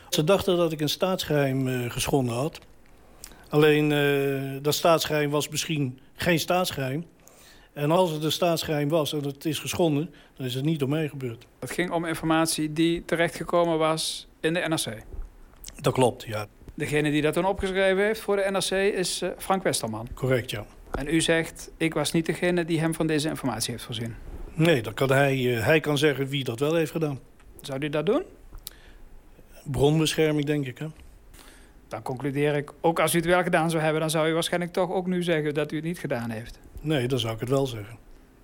Ze 0.08 0.24
dachten 0.24 0.56
dat 0.56 0.72
ik 0.72 0.80
een 0.80 0.88
staatsgeheim 0.88 1.66
uh, 1.66 1.90
geschonden 1.90 2.34
had. 2.34 2.58
Alleen 3.48 3.90
uh, 3.90 4.62
dat 4.62 4.74
staatsgeheim 4.74 5.30
was 5.30 5.48
misschien 5.48 6.00
geen 6.14 6.38
staatsgeheim. 6.38 7.06
En 7.72 7.90
als 7.90 8.10
het 8.10 8.24
een 8.24 8.32
staatsgeheim 8.32 8.88
was 8.88 9.12
en 9.12 9.24
het 9.24 9.44
is 9.44 9.58
geschonden, 9.58 10.14
dan 10.36 10.46
is 10.46 10.54
het 10.54 10.64
niet 10.64 10.78
door 10.78 10.88
mij 10.88 11.08
gebeurd. 11.08 11.46
Het 11.60 11.70
ging 11.70 11.90
om 11.90 12.04
informatie 12.04 12.72
die 12.72 13.04
terechtgekomen 13.04 13.78
was 13.78 14.26
in 14.40 14.54
de 14.54 14.60
NRC. 14.60 15.02
Dat 15.80 15.92
klopt, 15.92 16.22
ja. 16.22 16.46
Degene 16.82 17.10
die 17.10 17.22
dat 17.22 17.34
toen 17.34 17.44
opgeschreven 17.44 18.04
heeft 18.04 18.20
voor 18.20 18.36
de 18.36 18.50
NRC 18.50 18.94
is 18.94 19.22
uh, 19.22 19.30
Frank 19.38 19.62
Westerman. 19.62 20.08
Correct, 20.14 20.50
ja. 20.50 20.64
En 20.90 21.14
u 21.14 21.20
zegt, 21.20 21.70
ik 21.76 21.94
was 21.94 22.12
niet 22.12 22.26
degene 22.26 22.64
die 22.64 22.80
hem 22.80 22.94
van 22.94 23.06
deze 23.06 23.28
informatie 23.28 23.72
heeft 23.72 23.84
voorzien. 23.84 24.14
Nee, 24.54 24.82
dan 24.82 24.94
kan 24.94 25.10
hij, 25.10 25.38
uh, 25.38 25.64
hij 25.64 25.80
kan 25.80 25.98
zeggen 25.98 26.26
wie 26.26 26.44
dat 26.44 26.60
wel 26.60 26.74
heeft 26.74 26.90
gedaan. 26.90 27.20
Zou 27.60 27.84
u 27.84 27.88
dat 27.88 28.06
doen? 28.06 28.22
Bronbescherming, 29.64 30.46
denk 30.46 30.66
ik, 30.66 30.78
hè. 30.78 30.86
Dan 31.88 32.02
concludeer 32.02 32.54
ik, 32.54 32.72
ook 32.80 33.00
als 33.00 33.14
u 33.14 33.16
het 33.16 33.26
wel 33.26 33.42
gedaan 33.42 33.70
zou 33.70 33.82
hebben... 33.82 34.00
dan 34.00 34.10
zou 34.10 34.28
u 34.28 34.32
waarschijnlijk 34.32 34.72
toch 34.72 34.90
ook 34.90 35.06
nu 35.06 35.22
zeggen 35.22 35.54
dat 35.54 35.72
u 35.72 35.76
het 35.76 35.84
niet 35.84 35.98
gedaan 35.98 36.30
heeft. 36.30 36.58
Nee, 36.80 37.08
dan 37.08 37.18
zou 37.18 37.34
ik 37.34 37.40
het 37.40 37.48
wel 37.48 37.66
zeggen. 37.66 37.96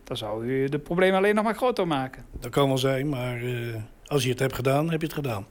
Dan 0.05 0.17
zou 0.17 0.47
u 0.47 0.69
de 0.69 0.79
probleem 0.79 1.15
alleen 1.15 1.35
nog 1.35 1.45
maar 1.45 1.57
groter 1.57 1.87
maken. 1.87 2.25
Dat 2.41 2.51
kan 2.51 2.69
wel 2.69 2.79
zijn, 2.79 3.09
maar 3.09 3.43
uh, 3.43 3.75
als 4.07 4.23
je 4.23 4.31
het 4.31 4.39
hebt 4.39 4.55
gedaan, 4.55 4.91
heb 4.91 5.01
je 5.01 5.07
het 5.07 5.17
gedaan. 5.17 5.47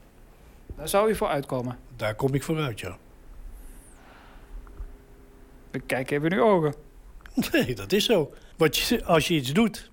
Daar 0.78 0.88
zou 0.88 1.10
u 1.10 1.14
voor 1.14 1.28
uitkomen? 1.28 1.78
Daar 1.96 2.14
kom 2.14 2.34
ik 2.34 2.42
vooruit, 2.42 2.80
ja. 2.80 2.96
Kijk 5.86 6.10
even 6.10 6.30
in 6.30 6.38
uw 6.38 6.44
ogen. 6.44 6.74
Nee, 7.52 7.74
dat 7.74 7.92
is 7.92 8.04
zo. 8.04 8.32
Wat 8.56 8.76
je, 8.76 9.04
als 9.04 9.28
je 9.28 9.34
iets 9.34 9.52
doet 9.52 9.90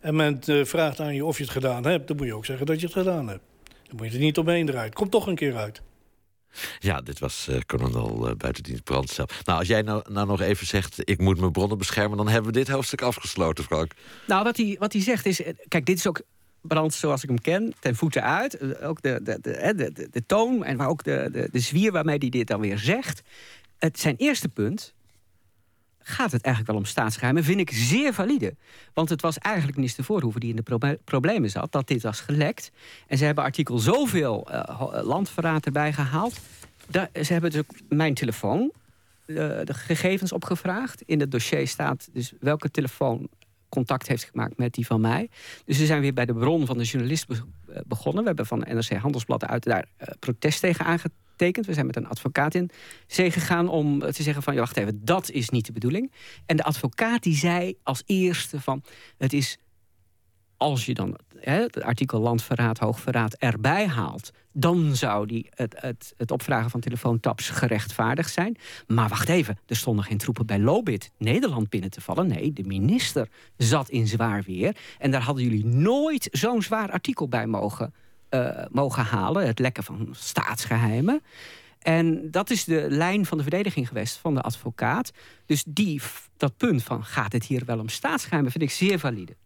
en 0.00 0.16
men 0.16 0.40
uh, 0.46 0.64
vraagt 0.64 1.00
aan 1.00 1.14
je 1.14 1.24
of 1.24 1.36
je 1.36 1.42
het 1.42 1.52
gedaan 1.52 1.84
hebt... 1.84 2.08
dan 2.08 2.16
moet 2.16 2.26
je 2.26 2.34
ook 2.34 2.44
zeggen 2.44 2.66
dat 2.66 2.80
je 2.80 2.86
het 2.86 2.94
gedaan 2.94 3.28
hebt. 3.28 3.42
Dan 3.64 3.96
moet 3.96 4.06
je 4.06 4.12
er 4.12 4.18
niet 4.18 4.38
omheen 4.38 4.66
draaien. 4.66 4.92
Komt 4.92 5.10
toch 5.10 5.26
een 5.26 5.34
keer 5.34 5.56
uit. 5.56 5.82
Ja, 6.78 7.00
dit 7.00 7.18
was 7.18 7.46
uh, 7.50 7.58
kolonel 7.66 8.28
uh, 8.28 8.34
buitendienst 8.34 8.84
Brandstel. 8.84 9.26
Nou, 9.44 9.58
als 9.58 9.68
jij 9.68 9.82
nou, 9.82 10.12
nou 10.12 10.26
nog 10.26 10.40
even 10.40 10.66
zegt... 10.66 11.10
ik 11.10 11.18
moet 11.18 11.38
mijn 11.38 11.52
bronnen 11.52 11.78
beschermen... 11.78 12.16
dan 12.16 12.28
hebben 12.28 12.52
we 12.52 12.58
dit 12.58 12.68
hoofdstuk 12.68 13.02
afgesloten, 13.02 13.64
Frank. 13.64 13.92
Nou, 14.26 14.44
wat 14.44 14.56
hij, 14.56 14.76
wat 14.78 14.92
hij 14.92 15.02
zegt 15.02 15.26
is... 15.26 15.42
Kijk, 15.68 15.86
dit 15.86 15.96
is 15.96 16.06
ook 16.06 16.22
Brand 16.62 16.94
zoals 16.94 17.22
ik 17.22 17.28
hem 17.28 17.40
ken, 17.40 17.74
ten 17.80 17.96
voeten 17.96 18.22
uit. 18.22 18.80
Ook 18.82 19.02
de, 19.02 19.20
de, 19.22 19.38
de, 19.40 19.74
de, 19.92 20.08
de 20.10 20.26
toon 20.26 20.64
en 20.64 20.80
ook 20.80 21.04
de, 21.04 21.28
de, 21.32 21.48
de 21.52 21.60
zwier 21.60 21.92
waarmee 21.92 22.18
hij 22.18 22.28
dit 22.28 22.46
dan 22.46 22.60
weer 22.60 22.78
zegt. 22.78 23.22
Het, 23.78 24.00
zijn 24.00 24.16
eerste 24.16 24.48
punt 24.48 24.94
gaat 26.02 26.32
het 26.32 26.42
eigenlijk 26.42 26.74
wel 26.74 26.82
om 26.82 26.90
staatsgeheimen, 26.90 27.44
vind 27.44 27.60
ik 27.60 27.70
zeer 27.72 28.14
valide. 28.14 28.54
Want 28.94 29.08
het 29.08 29.22
was 29.22 29.38
eigenlijk 29.38 29.76
minister 29.76 30.04
Voorhoeven 30.04 30.40
die 30.40 30.54
in 30.54 30.62
de 30.64 30.98
problemen 31.04 31.50
zat... 31.50 31.72
dat 31.72 31.86
dit 31.86 32.02
was 32.02 32.20
gelekt. 32.20 32.70
En 33.06 33.18
ze 33.18 33.24
hebben 33.24 33.44
artikel 33.44 33.78
zoveel 33.78 34.48
uh, 34.50 35.00
landverraad 35.02 35.66
erbij 35.66 35.92
gehaald. 35.92 36.40
ze 37.22 37.32
hebben 37.32 37.50
dus 37.50 37.62
mijn 37.88 38.14
telefoon, 38.14 38.72
uh, 39.26 39.36
de 39.36 39.74
gegevens 39.74 40.32
opgevraagd. 40.32 41.02
In 41.06 41.20
het 41.20 41.30
dossier 41.30 41.68
staat 41.68 42.08
dus 42.12 42.32
welke 42.40 42.70
telefoon 42.70 43.28
contact 43.72 44.08
heeft 44.08 44.24
gemaakt 44.24 44.58
met 44.58 44.74
die 44.74 44.86
van 44.86 45.00
mij. 45.00 45.28
Dus 45.64 45.78
we 45.78 45.86
zijn 45.86 46.00
weer 46.00 46.12
bij 46.12 46.26
de 46.26 46.34
bron 46.34 46.66
van 46.66 46.78
de 46.78 46.84
journalist 46.84 47.26
eh, 47.28 47.80
begonnen. 47.86 48.20
We 48.20 48.28
hebben 48.28 48.46
van 48.46 48.58
NRC 48.58 48.90
Handelsblad 48.90 49.44
uit 49.44 49.64
daar 49.64 49.86
protest 50.18 50.60
tegen 50.60 50.84
aangetekend 50.84 51.66
we 51.66 51.72
zijn 51.72 51.86
met 51.86 51.96
een 51.96 52.08
advocaat 52.08 52.54
in 52.54 52.70
zee 53.06 53.30
gegaan 53.30 53.68
om 53.68 54.00
te 54.00 54.22
zeggen 54.22 54.42
van... 54.42 54.54
ja, 54.54 54.60
wacht 54.60 54.76
even, 54.76 55.04
dat 55.04 55.30
is 55.30 55.48
niet 55.48 55.66
de 55.66 55.72
bedoeling. 55.72 56.12
En 56.46 56.56
de 56.56 56.62
advocaat 56.62 57.22
die 57.22 57.36
zei 57.36 57.74
als 57.82 58.02
eerste 58.06 58.60
van... 58.60 58.82
het 59.18 59.32
is 59.32 59.58
als 60.62 60.86
je 60.86 60.94
dan 60.94 61.18
hè, 61.40 61.60
het 61.60 61.82
artikel 61.82 62.20
landverraad, 62.20 62.78
hoogverraad 62.78 63.34
erbij 63.34 63.86
haalt... 63.86 64.30
dan 64.52 64.96
zou 64.96 65.26
die 65.26 65.46
het, 65.54 65.74
het, 65.78 66.14
het 66.16 66.30
opvragen 66.30 66.70
van 66.70 66.80
telefoontaps 66.80 67.48
gerechtvaardigd 67.48 68.32
zijn. 68.32 68.56
Maar 68.86 69.08
wacht 69.08 69.28
even, 69.28 69.58
er 69.66 69.76
stonden 69.76 70.04
geen 70.04 70.18
troepen 70.18 70.46
bij 70.46 70.58
Lobit 70.58 71.10
Nederland 71.18 71.68
binnen 71.68 71.90
te 71.90 72.00
vallen. 72.00 72.26
Nee, 72.26 72.52
de 72.52 72.62
minister 72.62 73.28
zat 73.56 73.88
in 73.88 74.06
zwaar 74.06 74.42
weer. 74.42 74.76
En 74.98 75.10
daar 75.10 75.22
hadden 75.22 75.44
jullie 75.44 75.66
nooit 75.66 76.28
zo'n 76.30 76.62
zwaar 76.62 76.90
artikel 76.90 77.28
bij 77.28 77.46
mogen 77.46 77.94
uh, 78.30 78.64
mogen 78.70 79.04
halen. 79.04 79.46
Het 79.46 79.58
lekken 79.58 79.84
van 79.84 80.08
staatsgeheimen. 80.12 81.22
En 81.78 82.30
dat 82.30 82.50
is 82.50 82.64
de 82.64 82.86
lijn 82.88 83.26
van 83.26 83.36
de 83.36 83.42
verdediging 83.42 83.88
geweest 83.88 84.16
van 84.16 84.34
de 84.34 84.40
advocaat. 84.40 85.12
Dus 85.46 85.64
die, 85.66 86.00
dat 86.36 86.56
punt 86.56 86.82
van 86.82 87.04
gaat 87.04 87.32
het 87.32 87.44
hier 87.44 87.64
wel 87.64 87.78
om 87.78 87.88
staatsgeheimen... 87.88 88.52
vind 88.52 88.64
ik 88.64 88.70
zeer 88.70 88.98
valide. 88.98 89.36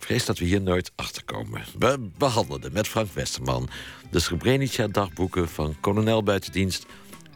Vrees 0.00 0.24
dat 0.24 0.38
we 0.38 0.44
hier 0.44 0.60
nooit 0.60 0.92
achter 0.96 1.24
komen. 1.24 1.62
We 1.78 2.10
behandelden 2.18 2.72
met 2.72 2.88
Frank 2.88 3.12
Westerman... 3.12 3.68
de 4.10 4.20
Srebrenica-dagboeken 4.20 5.48
van 5.48 5.76
kolonel 5.80 6.22
buitendienst 6.22 6.86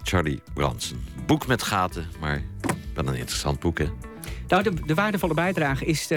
Charlie 0.03 0.43
Branson. 0.55 1.05
Boek 1.27 1.47
met 1.47 1.63
gaten, 1.63 2.09
maar 2.21 2.43
wel 2.95 3.07
een 3.07 3.15
interessant 3.15 3.61
boek, 3.61 3.79
hè? 3.79 3.87
Nou, 4.49 4.63
de, 4.63 4.75
de 4.87 4.95
waardevolle 4.95 5.35
bijdrage 5.35 5.85
is 5.85 6.07
de, 6.07 6.15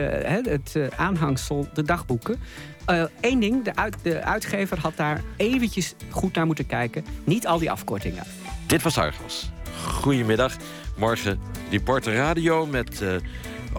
het 0.47 0.73
uh, 0.77 0.87
aanhangsel, 0.95 1.67
de 1.73 1.83
dagboeken. 1.83 2.39
Eén 2.85 3.09
eh, 3.21 3.39
ding, 3.39 3.63
de, 3.63 3.75
uit, 3.75 3.97
de 4.01 4.23
uitgever 4.23 4.79
had 4.79 4.97
daar 4.97 5.23
eventjes 5.37 5.93
goed 6.09 6.33
naar 6.35 6.45
moeten 6.45 6.65
kijken. 6.65 7.05
Niet 7.23 7.47
al 7.47 7.59
die 7.59 7.71
afkortingen. 7.71 8.23
Dit 8.67 8.81
was 8.81 8.97
Argos. 8.97 9.49
Goedemiddag. 9.85 10.55
Morgen 10.97 11.39
Reporter 11.69 12.13
Radio 12.13 12.65
met 12.65 13.01
uh, 13.01 13.15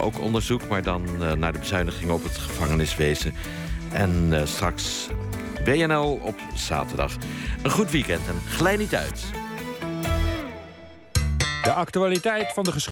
ook 0.01 0.19
onderzoek... 0.19 0.67
maar 0.67 0.83
dan 0.83 1.05
uh, 1.19 1.31
naar 1.31 1.53
de 1.53 1.59
bezuiniging 1.59 2.11
op 2.11 2.23
het 2.23 2.37
gevangeniswezen. 2.37 3.33
En 3.91 4.41
straks 4.47 5.07
BNL 5.63 6.19
op 6.23 6.35
zaterdag. 6.55 7.15
Een 7.63 7.71
goed 7.71 7.91
weekend 7.91 8.27
en 8.27 8.41
glij 8.49 8.77
niet 8.77 8.95
uit. 8.95 9.23
De 11.63 11.73
actualiteit 11.73 12.53
van 12.53 12.63
de 12.63 12.71
geschiedenis. 12.71 12.87